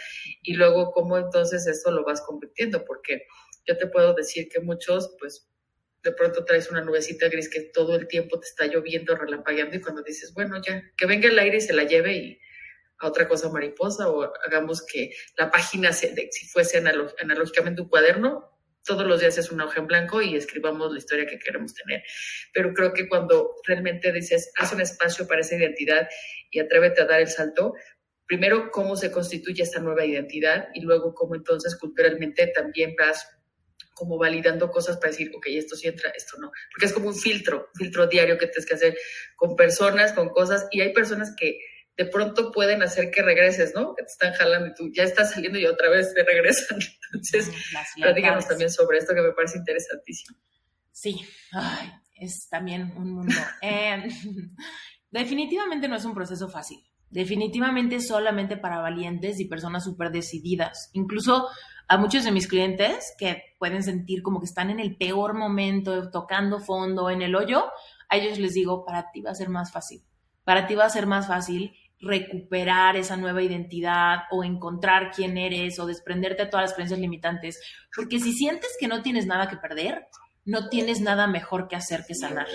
[0.43, 2.85] Y luego, ¿cómo entonces esto lo vas convirtiendo?
[2.85, 3.27] Porque
[3.67, 5.51] yo te puedo decir que muchos, pues,
[6.03, 9.81] de pronto traes una nubecita gris que todo el tiempo te está lloviendo, relampagueando, y
[9.81, 12.41] cuando dices, bueno, ya, que venga el aire y se la lleve y
[12.99, 18.54] a otra cosa mariposa, o hagamos que la página, se, si fuese analógicamente un cuaderno,
[18.85, 22.03] todos los días es una hoja en blanco y escribamos la historia que queremos tener.
[22.53, 26.09] Pero creo que cuando realmente dices, haz un espacio para esa identidad
[26.51, 27.75] y atrévete a dar el salto,
[28.27, 33.27] primero cómo se constituye esta nueva identidad y luego cómo entonces culturalmente también vas
[33.95, 36.51] como validando cosas para decir, ok, esto sí entra, esto no.
[36.73, 38.99] Porque es como un filtro, filtro diario que tienes que hacer
[39.37, 41.59] con personas, con cosas, y hay personas que
[41.97, 43.95] de pronto pueden hacer que regreses, ¿no?
[43.95, 46.79] Que te están jalando y tú ya estás saliendo y otra vez te regresan.
[47.13, 47.51] Entonces,
[48.15, 50.37] díganos también sobre esto que me parece interesantísimo.
[50.91, 51.25] Sí,
[52.17, 53.35] es también un mundo.
[53.63, 54.09] Eh,
[55.11, 56.79] definitivamente no es un proceso fácil.
[57.11, 60.91] Definitivamente solamente para valientes y personas súper decididas.
[60.95, 61.49] Incluso
[61.87, 66.11] a muchos de mis clientes que pueden sentir como que están en el peor momento,
[66.11, 67.67] tocando fondo, en el hoyo,
[68.09, 70.03] a ellos les digo, para ti va a ser más fácil.
[70.45, 71.73] Para ti va a ser más fácil
[72.05, 77.61] recuperar esa nueva identidad o encontrar quién eres o desprenderte de todas las creencias limitantes.
[77.95, 80.07] Porque si sientes que no tienes nada que perder,
[80.45, 82.47] no tienes nada mejor que hacer que sanar.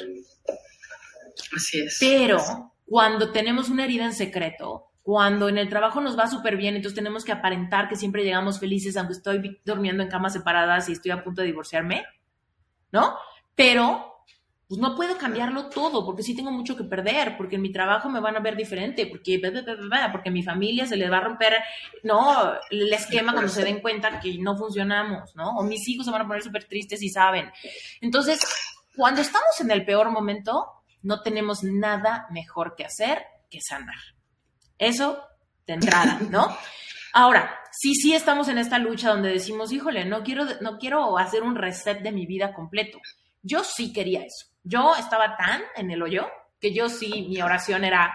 [1.56, 1.98] Así es.
[2.00, 6.76] Pero cuando tenemos una herida en secreto, cuando en el trabajo nos va súper bien,
[6.76, 10.94] entonces tenemos que aparentar que siempre llegamos felices, aunque estoy durmiendo en camas separadas y
[10.94, 12.06] estoy a punto de divorciarme,
[12.92, 13.18] ¿no?
[13.56, 14.19] Pero
[14.70, 18.08] pues no puedo cambiarlo todo porque sí tengo mucho que perder, porque en mi trabajo
[18.08, 19.42] me van a ver diferente, porque,
[20.12, 21.56] porque mi familia se le va a romper,
[22.04, 25.58] no, el esquema cuando se den cuenta que no funcionamos, ¿no?
[25.58, 27.52] O mis hijos se van a poner súper tristes y saben.
[28.00, 28.42] Entonces,
[28.96, 30.68] cuando estamos en el peor momento,
[31.02, 33.98] no tenemos nada mejor que hacer que sanar.
[34.78, 35.20] Eso
[35.66, 36.56] de entrada, ¿no?
[37.14, 41.42] Ahora, sí, sí estamos en esta lucha donde decimos, híjole, no quiero, no quiero hacer
[41.42, 43.00] un reset de mi vida completo.
[43.42, 44.46] Yo sí quería eso.
[44.70, 46.28] Yo estaba tan en el hoyo
[46.62, 48.14] que yo sí, mi oración era,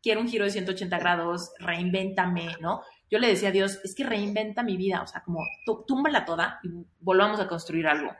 [0.00, 2.82] quiero un giro de 180 grados, reinvéntame, ¿no?
[3.10, 5.40] Yo le decía a Dios, es que reinventa mi vida, o sea, como
[5.84, 6.68] túmbala toda y
[7.00, 8.14] volvamos a construir algo.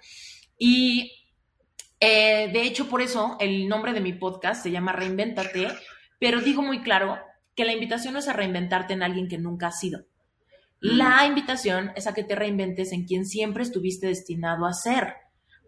[0.58, 1.12] Y
[2.00, 5.68] eh, de hecho, por eso el nombre de mi podcast se llama Reinvéntate,
[6.18, 7.20] pero digo muy claro
[7.54, 10.06] que la invitación no es a reinventarte en alguien que nunca has sido.
[10.80, 15.14] La invitación es a que te reinventes en quien siempre estuviste destinado a ser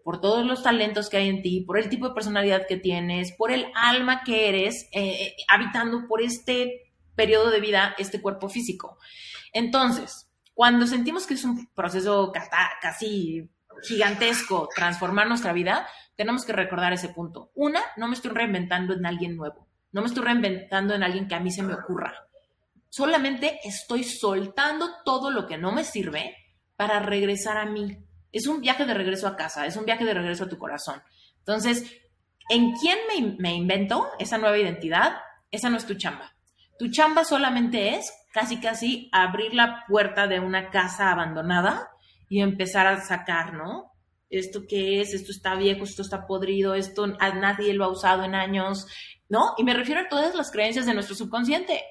[0.09, 3.31] por todos los talentos que hay en ti, por el tipo de personalidad que tienes,
[3.33, 8.49] por el alma que eres, eh, eh, habitando por este periodo de vida, este cuerpo
[8.49, 8.97] físico.
[9.53, 12.31] Entonces, cuando sentimos que es un proceso
[12.81, 13.51] casi
[13.83, 17.51] gigantesco transformar nuestra vida, tenemos que recordar ese punto.
[17.53, 21.35] Una, no me estoy reinventando en alguien nuevo, no me estoy reinventando en alguien que
[21.35, 22.15] a mí se me ocurra.
[22.89, 26.35] Solamente estoy soltando todo lo que no me sirve
[26.75, 30.13] para regresar a mí, es un viaje de regreso a casa, es un viaje de
[30.13, 31.01] regreso a tu corazón.
[31.39, 32.01] Entonces,
[32.49, 32.97] ¿en quién
[33.39, 35.17] me, invento esa nueva identidad?
[35.51, 36.33] Esa no es tu chamba.
[36.77, 41.89] Tu chamba solamente es casi casi abrir la puerta de una casa abandonada
[42.29, 43.91] y empezar a sacar, ¿no?
[44.29, 45.13] ¿Esto qué es?
[45.13, 48.85] Esto está viejo, esto está podrido, esto nadie lo ha usado en años,
[49.27, 49.55] ¿no?
[49.57, 51.83] Y me refiero a todas las creencias de nuestro subconsciente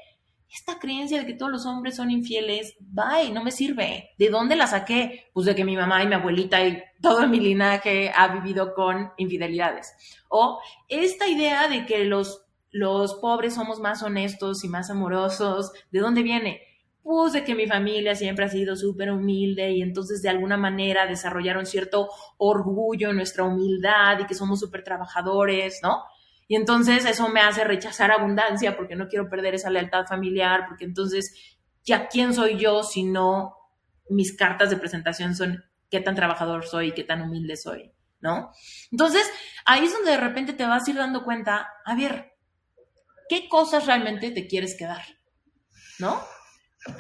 [0.50, 4.10] esta creencia de que todos los hombres son infieles, bye, no me sirve.
[4.18, 5.30] ¿De dónde la saqué?
[5.32, 9.12] Pues de que mi mamá y mi abuelita y todo mi linaje ha vivido con
[9.18, 9.92] infidelidades.
[10.28, 10.58] O
[10.88, 16.22] esta idea de que los, los pobres somos más honestos y más amorosos, ¿de dónde
[16.22, 16.62] viene?
[17.02, 21.06] Pues de que mi familia siempre ha sido súper humilde y entonces de alguna manera
[21.06, 22.08] desarrollaron cierto
[22.38, 26.04] orgullo en nuestra humildad y que somos súper trabajadores, ¿no?
[26.48, 30.86] Y entonces eso me hace rechazar abundancia porque no quiero perder esa lealtad familiar, porque
[30.86, 33.54] entonces, ¿ya quién soy yo si no
[34.08, 38.50] mis cartas de presentación son qué tan trabajador soy, qué tan humilde soy, ¿no?
[38.90, 39.30] Entonces,
[39.66, 42.32] ahí es donde de repente te vas a ir dando cuenta, a ver,
[43.28, 45.02] ¿qué cosas realmente te quieres quedar?
[45.98, 46.20] ¿No?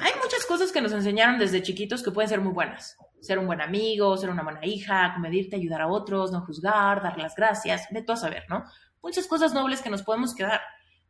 [0.00, 2.96] Hay muchas cosas que nos enseñaron desde chiquitos que pueden ser muy buenas.
[3.20, 7.18] Ser un buen amigo, ser una buena hija, comedirte, ayudar a otros, no juzgar, dar
[7.18, 8.64] las gracias, ve tú a saber, ¿no?
[9.02, 10.60] Muchas cosas nobles que nos podemos quedar.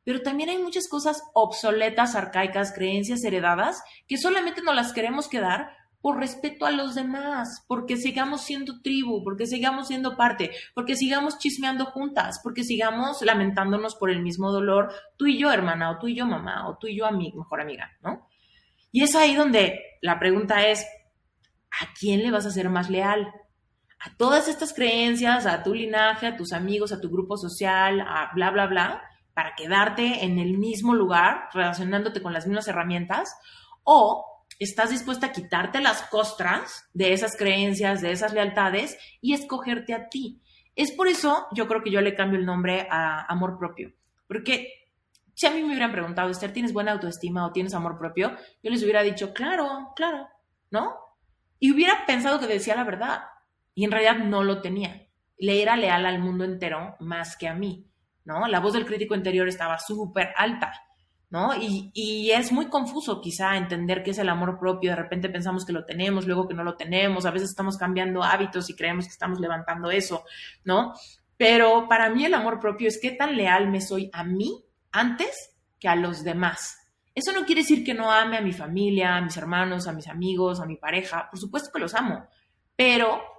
[0.04, 5.70] Pero también hay muchas cosas obsoletas, arcaicas, creencias heredadas que solamente nos las queremos quedar
[6.00, 11.38] por respeto a los demás, porque sigamos siendo tribu, porque sigamos siendo parte, porque sigamos
[11.38, 16.06] chismeando juntas, porque sigamos lamentándonos por el mismo dolor, tú y yo, hermana, o tú
[16.06, 18.28] y yo, mamá, o tú y yo, mejor amiga, ¿no?
[18.92, 20.86] Y es ahí donde la pregunta es,
[21.70, 23.32] ¿a quién le vas a ser más leal?
[24.00, 28.30] ¿A todas estas creencias, a tu linaje, a tus amigos, a tu grupo social, a
[28.34, 29.02] bla, bla, bla,
[29.34, 33.34] para quedarte en el mismo lugar, relacionándote con las mismas herramientas?
[33.82, 39.94] ¿O estás dispuesta a quitarte las costras de esas creencias, de esas lealtades y escogerte
[39.94, 40.40] a ti.
[40.74, 43.92] Es por eso yo creo que yo le cambio el nombre a amor propio,
[44.26, 44.72] porque
[45.34, 48.36] si a mí me hubieran preguntado, Esther, ¿tienes buena autoestima o tienes amor propio?
[48.62, 50.28] Yo les hubiera dicho, claro, claro,
[50.70, 50.96] ¿no?
[51.60, 53.20] Y hubiera pensado que decía la verdad
[53.78, 55.06] y en realidad no lo tenía.
[55.38, 57.86] Le era leal al mundo entero más que a mí,
[58.24, 58.48] ¿no?
[58.48, 60.72] La voz del crítico interior estaba súper alta
[61.30, 61.50] ¿no?
[61.54, 65.72] Y, es muy confuso quizá entender qué es el amor propio, de repente pensamos que
[65.72, 69.12] lo tenemos, luego que no lo tenemos, a veces estamos cambiando hábitos y creemos que
[69.12, 70.24] estamos levantando eso,
[70.64, 70.94] ¿no?
[71.36, 75.54] Pero para mí el amor propio es qué tan leal me soy a mí antes
[75.78, 76.78] que a los demás.
[77.14, 80.08] Eso no quiere decir que no ame a mi familia, a mis hermanos, a mis
[80.08, 82.26] amigos, a mi pareja, por supuesto que los amo,
[82.74, 83.37] pero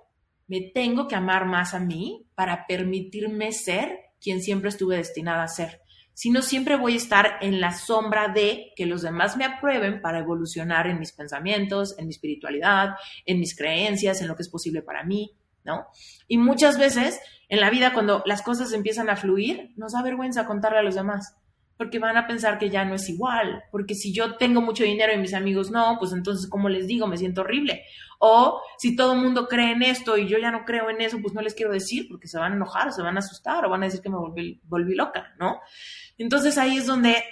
[0.49, 5.47] me tengo que amar más a mí para permitirme ser quien siempre estuve destinada a
[5.47, 5.81] ser
[6.19, 10.19] sino siempre voy a estar en la sombra de que los demás me aprueben para
[10.19, 14.81] evolucionar en mis pensamientos, en mi espiritualidad, en mis creencias, en lo que es posible
[14.81, 15.31] para mí,
[15.63, 15.87] ¿no?
[16.27, 20.45] Y muchas veces en la vida cuando las cosas empiezan a fluir, nos da vergüenza
[20.45, 21.37] contarle a los demás,
[21.79, 25.13] porque van a pensar que ya no es igual, porque si yo tengo mucho dinero
[25.13, 27.07] y mis amigos no, pues entonces, ¿cómo les digo?
[27.07, 27.83] Me siento horrible.
[28.19, 31.19] O si todo el mundo cree en esto y yo ya no creo en eso,
[31.21, 33.69] pues no les quiero decir porque se van a enojar, se van a asustar o
[33.69, 35.61] van a decir que me volví, volví loca, ¿no?
[36.17, 37.23] Entonces ahí es donde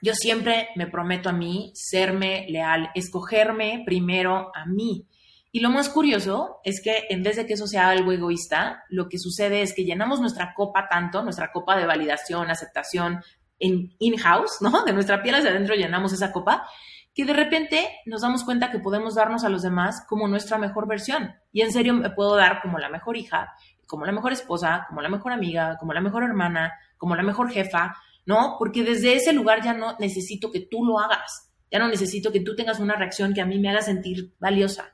[0.00, 5.04] yo siempre me prometo a mí serme leal, escogerme primero a mí.
[5.50, 9.08] Y lo más curioso es que en vez de que eso sea algo egoísta, lo
[9.08, 13.20] que sucede es que llenamos nuestra copa tanto, nuestra copa de validación, aceptación
[13.60, 14.84] en in-house, ¿no?
[14.84, 16.66] De nuestra piel hacia adentro llenamos esa copa,
[17.14, 20.88] que de repente nos damos cuenta que podemos darnos a los demás como nuestra mejor
[20.88, 21.34] versión.
[21.52, 23.52] Y en serio me puedo dar como la mejor hija,
[23.86, 27.50] como la mejor esposa, como la mejor amiga, como la mejor hermana, como la mejor
[27.50, 27.94] jefa,
[28.26, 28.56] ¿no?
[28.58, 32.40] Porque desde ese lugar ya no necesito que tú lo hagas, ya no necesito que
[32.40, 34.92] tú tengas una reacción que a mí me haga sentir valiosa.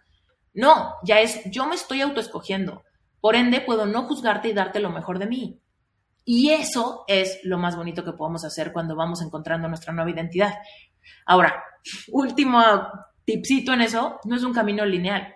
[0.54, 2.82] No, ya es, yo me estoy autoescogiendo.
[3.20, 5.60] Por ende, puedo no juzgarte y darte lo mejor de mí.
[6.28, 10.54] Y eso es lo más bonito que podemos hacer cuando vamos encontrando nuestra nueva identidad.
[11.24, 11.62] Ahora,
[12.08, 12.60] último
[13.24, 15.32] tipcito en eso, no es un camino lineal.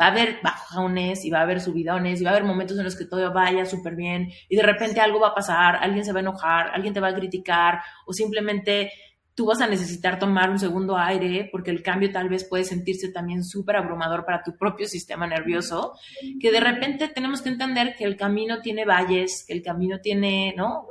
[0.00, 2.84] Va a haber bajones y va a haber subidones y va a haber momentos en
[2.84, 6.12] los que todo vaya súper bien y de repente algo va a pasar, alguien se
[6.12, 8.92] va a enojar, alguien te va a criticar o simplemente
[9.38, 13.12] tú vas a necesitar tomar un segundo aire porque el cambio tal vez puede sentirse
[13.12, 15.92] también súper abrumador para tu propio sistema nervioso,
[16.40, 20.54] que de repente tenemos que entender que el camino tiene valles, que el camino tiene,
[20.56, 20.88] ¿no?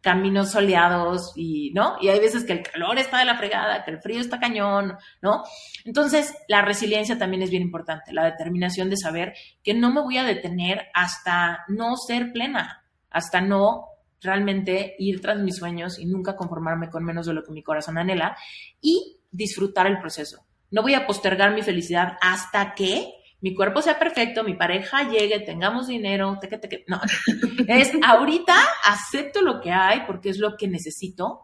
[0.00, 1.96] caminos soleados y, ¿no?
[2.00, 4.96] Y hay veces que el calor está de la fregada, que el frío está cañón,
[5.20, 5.42] ¿no?
[5.84, 9.34] Entonces, la resiliencia también es bien importante, la determinación de saber
[9.64, 13.86] que no me voy a detener hasta no ser plena, hasta no
[14.20, 17.98] realmente ir tras mis sueños y nunca conformarme con menos de lo que mi corazón
[17.98, 18.36] anhela
[18.80, 20.44] y disfrutar el proceso.
[20.70, 25.38] No voy a postergar mi felicidad hasta que mi cuerpo sea perfecto, mi pareja llegue,
[25.40, 26.84] tengamos dinero, teque, teque.
[26.88, 27.00] No,
[27.68, 31.40] es ahorita acepto lo que hay porque es lo que necesito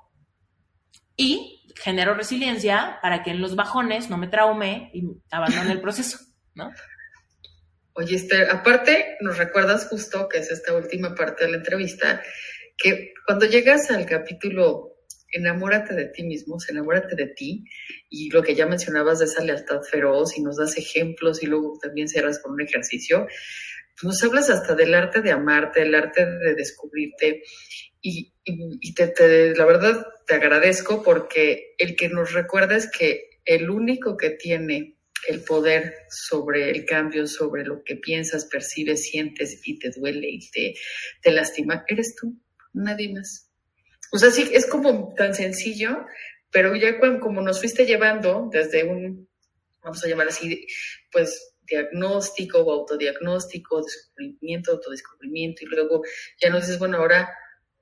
[1.16, 6.18] y genero resiliencia para que en los bajones no me traume y abandone el proceso,
[6.54, 6.70] ¿no?
[7.96, 12.20] Oye, Esther, aparte nos recuerdas justo, que es esta última parte de la entrevista,
[12.76, 14.94] que cuando llegas al capítulo
[15.34, 17.64] enamórate de ti mismo, enamórate de ti,
[18.08, 21.76] y lo que ya mencionabas de esa lealtad feroz, y nos das ejemplos, y luego
[21.82, 23.26] también cierras con un ejercicio,
[24.00, 27.42] pues nos hablas hasta del arte de amarte, del arte de descubrirte,
[28.00, 28.33] y,
[28.94, 34.31] te, la verdad te agradezco porque el que nos recuerda es que el único que
[34.31, 40.29] tiene el poder sobre el cambio, sobre lo que piensas, percibes, sientes y te duele
[40.29, 40.75] y te,
[41.22, 42.38] te lastima, eres tú,
[42.75, 43.50] nadie más.
[44.12, 46.06] O sea, sí, es como tan sencillo,
[46.50, 49.29] pero ya como nos fuiste llevando desde un,
[49.83, 50.66] vamos a llamar así,
[51.10, 56.02] pues diagnóstico o autodiagnóstico, descubrimiento, autodescubrimiento, y luego
[56.40, 57.33] ya nos dices, bueno, ahora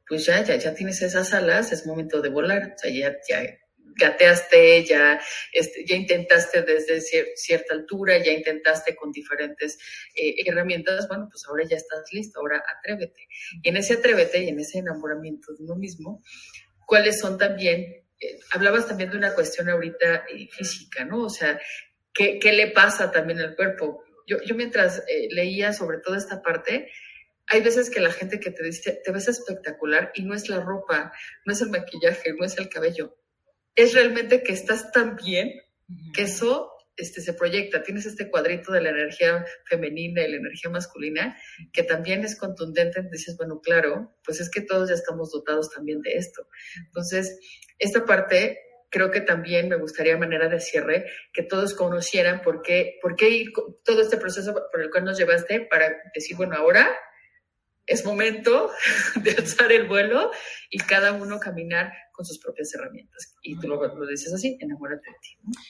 [0.07, 3.59] pues ya, ya, ya tienes esas alas, es momento de volar, o sea, ya, ya
[3.97, 5.20] gateaste, ya,
[5.53, 7.01] este, ya intentaste desde
[7.36, 9.78] cierta altura, ya intentaste con diferentes
[10.14, 13.28] eh, herramientas, bueno, pues ahora ya estás listo, ahora atrévete.
[13.62, 16.22] Y en ese atrévete y en ese enamoramiento de uno mismo,
[16.86, 21.24] ¿cuáles son también, eh, hablabas también de una cuestión ahorita eh, física, ¿no?
[21.24, 21.61] O sea,
[22.12, 24.05] ¿qué, ¿qué, le pasa también al cuerpo?
[24.26, 26.88] Yo, yo mientras leía sobre toda esta parte,
[27.49, 30.61] hay veces que la gente que te dice, te ves espectacular y no es la
[30.61, 31.12] ropa,
[31.45, 33.16] no es el maquillaje, no es el cabello,
[33.75, 35.61] es realmente que estás tan bien
[36.14, 37.83] que eso este, se proyecta.
[37.83, 41.37] Tienes este cuadrito de la energía femenina y la energía masculina
[41.73, 43.03] que también es contundente.
[43.11, 46.49] Dices, bueno, claro, pues es que todos ya estamos dotados también de esto.
[46.87, 47.39] Entonces,
[47.79, 48.59] esta parte
[48.91, 53.47] creo que también me gustaría, manera de cierre, que todos conocieran por qué, por qué
[53.85, 56.95] todo este proceso por el cual nos llevaste para decir, bueno, ahora
[57.87, 58.70] es momento
[59.16, 60.30] de alzar el vuelo
[60.70, 63.35] y cada uno caminar con sus propias herramientas.
[63.43, 65.61] Y tú lo, lo dices así, enamórate de ti.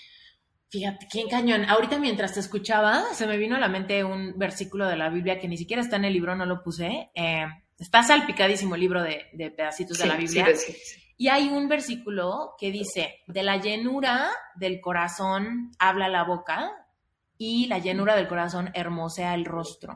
[0.70, 1.64] Fíjate, qué cañón.
[1.66, 5.38] Ahorita mientras te escuchaba, se me vino a la mente un versículo de la Biblia
[5.38, 7.10] que ni siquiera está en el libro, no lo puse.
[7.14, 7.44] Eh,
[7.78, 10.46] está salpicadísimo el libro de, pedacitos de la Biblia.
[10.56, 16.24] Sí, sí, y hay un versículo que dice, de la llenura del corazón habla la
[16.24, 16.72] boca
[17.38, 19.94] y la llenura del corazón hermosea el rostro.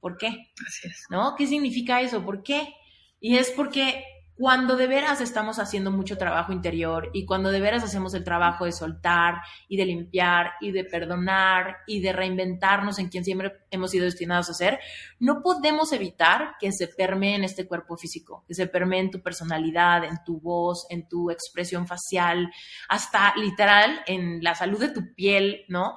[0.00, 0.50] ¿Por qué?
[0.66, 1.04] Así es.
[1.10, 1.34] ¿No?
[1.36, 2.24] ¿Qué significa eso?
[2.24, 2.74] ¿Por qué?
[3.20, 4.04] Y es porque
[4.38, 8.66] cuando de veras estamos haciendo mucho trabajo interior y cuando de veras hacemos el trabajo
[8.66, 13.90] de soltar y de limpiar y de perdonar y de reinventarnos en quien siempre hemos
[13.90, 14.78] sido destinados a ser,
[15.18, 19.20] no podemos evitar que se permee en este cuerpo físico, que se permee en tu
[19.20, 22.48] personalidad, en tu voz, en tu expresión facial,
[22.88, 25.96] hasta literal en la salud de tu piel, ¿no?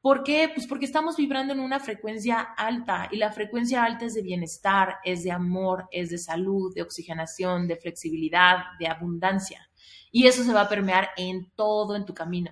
[0.00, 0.50] ¿Por qué?
[0.54, 4.96] Pues porque estamos vibrando en una frecuencia alta y la frecuencia alta es de bienestar,
[5.04, 9.68] es de amor, es de salud, de oxigenación, de flexibilidad, de abundancia.
[10.10, 12.50] Y eso se va a permear en todo en tu camino.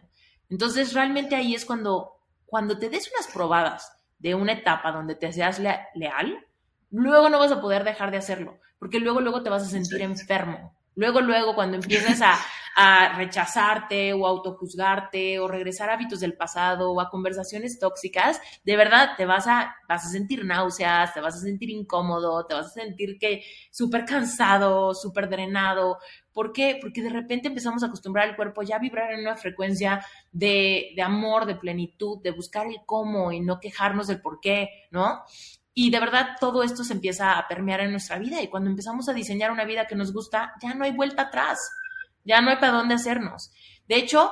[0.51, 5.33] Entonces, realmente ahí es cuando, cuando te des unas probadas de una etapa donde te
[5.33, 6.47] seas leal,
[6.91, 10.03] luego no vas a poder dejar de hacerlo, porque luego, luego te vas a sentir
[10.03, 10.77] enfermo.
[10.95, 12.35] Luego, luego, cuando empieces a,
[12.81, 18.77] a rechazarte o autojuzgarte o regresar a hábitos del pasado o a conversaciones tóxicas, de
[18.77, 22.67] verdad te vas a, vas a sentir náuseas, te vas a sentir incómodo, te vas
[22.67, 25.99] a sentir que súper cansado, súper drenado.
[26.33, 26.79] ¿Por qué?
[26.81, 30.93] Porque de repente empezamos a acostumbrar al cuerpo ya a vibrar en una frecuencia de,
[30.95, 35.25] de amor, de plenitud, de buscar el cómo y no quejarnos del por qué, ¿no?
[35.75, 39.09] Y de verdad todo esto se empieza a permear en nuestra vida y cuando empezamos
[39.09, 41.59] a diseñar una vida que nos gusta, ya no hay vuelta atrás
[42.29, 43.51] ya no hay para dónde hacernos.
[43.89, 44.31] De hecho,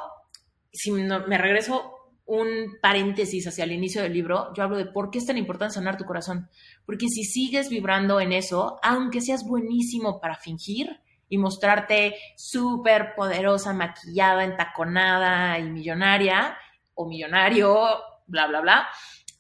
[0.71, 1.95] si me regreso
[2.27, 5.75] un paréntesis hacia el inicio del libro, yo hablo de por qué es tan importante
[5.75, 6.51] sanar tu corazón.
[6.85, 13.73] Porque si sigues vibrando en eso, aunque seas buenísimo para fingir y mostrarte súper poderosa,
[13.73, 16.59] maquillada, entaconada y millonaria,
[16.95, 18.89] o millonario, bla, bla, bla,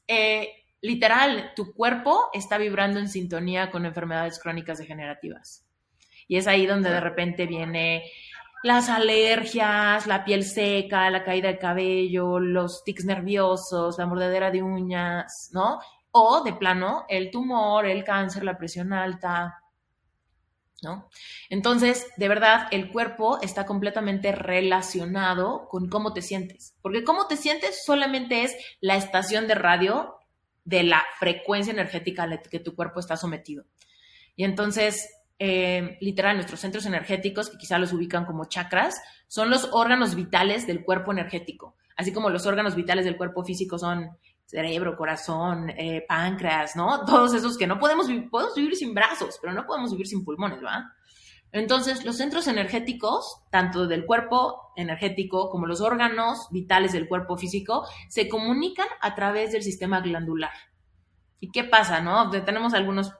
[0.06, 5.66] eh, literal, tu cuerpo está vibrando en sintonía con enfermedades crónicas degenerativas.
[6.28, 8.04] Y es ahí donde de repente viene
[8.66, 14.62] las alergias, la piel seca, la caída del cabello, los tics nerviosos, la mordedera de
[14.62, 15.78] uñas, ¿no?
[16.10, 19.62] O de plano, el tumor, el cáncer, la presión alta,
[20.82, 21.08] ¿no?
[21.48, 27.36] Entonces, de verdad, el cuerpo está completamente relacionado con cómo te sientes, porque cómo te
[27.36, 30.16] sientes solamente es la estación de radio
[30.64, 33.64] de la frecuencia energética a la que tu cuerpo está sometido.
[34.34, 35.08] Y entonces,
[35.38, 40.66] eh, literal, nuestros centros energéticos, que quizá los ubican como chakras, son los órganos vitales
[40.66, 44.16] del cuerpo energético, así como los órganos vitales del cuerpo físico son
[44.46, 47.04] cerebro, corazón, eh, páncreas, ¿no?
[47.04, 50.24] Todos esos que no podemos vivir, podemos vivir sin brazos, pero no podemos vivir sin
[50.24, 50.84] pulmones, ¿verdad?
[51.52, 57.86] Entonces, los centros energéticos, tanto del cuerpo energético como los órganos vitales del cuerpo físico,
[58.08, 60.52] se comunican a través del sistema glandular.
[61.40, 62.30] ¿Y qué pasa, no?
[62.30, 63.12] Tenemos algunos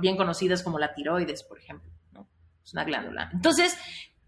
[0.00, 2.26] bien conocidas como la tiroides, por ejemplo, ¿no?
[2.64, 3.30] Es una glándula.
[3.32, 3.76] Entonces,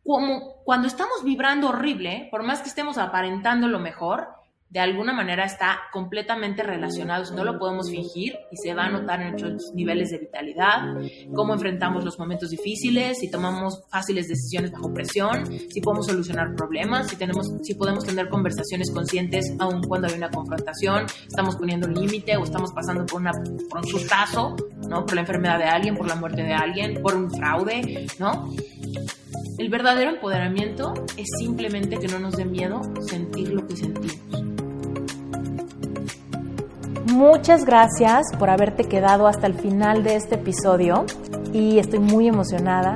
[0.04, 4.28] como cuando estamos vibrando horrible, por más que estemos aparentando lo mejor,
[4.74, 9.22] de alguna manera está completamente relacionado, no lo podemos fingir y se va a notar
[9.22, 10.96] en nuestros niveles de vitalidad,
[11.32, 17.06] cómo enfrentamos los momentos difíciles, si tomamos fáciles decisiones bajo presión, si podemos solucionar problemas,
[17.06, 21.94] si, tenemos, si podemos tener conversaciones conscientes aun cuando hay una confrontación, estamos poniendo un
[21.94, 23.30] límite o estamos pasando por, una,
[23.70, 24.56] por un sustazo,
[24.88, 25.06] ¿no?
[25.06, 28.52] por la enfermedad de alguien, por la muerte de alguien, por un fraude, ¿no?
[29.56, 34.63] El verdadero empoderamiento es simplemente que no nos dé miedo sentir lo que sentimos.
[37.06, 41.04] Muchas gracias por haberte quedado hasta el final de este episodio
[41.52, 42.94] y estoy muy emocionada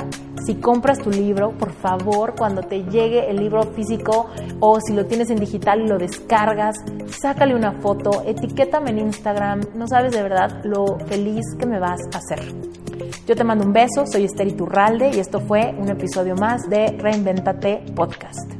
[0.48, 4.30] si compras tu libro, por favor, cuando te llegue el libro físico
[4.60, 6.74] o si lo tienes en digital y lo descargas,
[7.20, 12.00] sácale una foto, etiquétame en Instagram, no sabes de verdad lo feliz que me vas
[12.14, 12.40] a hacer.
[13.26, 16.96] Yo te mando un beso, soy Esther Iturralde y esto fue un episodio más de
[16.98, 18.57] Reinventate Podcast.